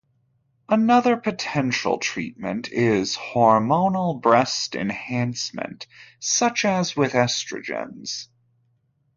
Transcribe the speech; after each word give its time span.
Another 0.67 1.15
potential 1.15 1.99
treatment 1.99 2.69
is 2.71 3.15
hormonal 3.15 4.19
breast 4.19 4.73
enhancement, 4.73 5.85
such 6.19 6.65
as 6.65 6.95
with 6.97 7.11
estrogens. 7.13 8.25